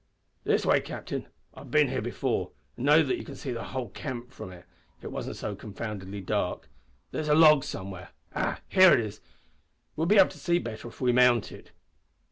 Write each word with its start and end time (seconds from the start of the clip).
"This 0.45 0.65
way, 0.65 0.81
captain; 0.81 1.27
I've 1.53 1.69
bin 1.69 1.89
here 1.89 2.01
before, 2.01 2.53
an' 2.75 2.85
know 2.85 3.03
that 3.03 3.17
you 3.19 3.23
can 3.23 3.35
see 3.35 3.51
the 3.51 3.65
whole 3.65 3.89
camp 3.89 4.31
from 4.31 4.51
it 4.51 4.65
if 4.97 5.03
it 5.03 5.11
wasn't 5.11 5.35
so 5.35 5.55
confoundedly 5.55 6.21
dark. 6.21 6.67
There's 7.11 7.29
a 7.29 7.35
log 7.35 7.63
somewhere 7.63 8.09
ah, 8.33 8.61
here 8.67 8.91
it 8.93 8.99
is; 8.99 9.21
we'll 9.95 10.07
be 10.07 10.17
able 10.17 10.29
to 10.29 10.39
see 10.39 10.57
better 10.57 10.87
if 10.87 11.01
we 11.01 11.11
mount 11.11 11.51
it." 11.51 11.71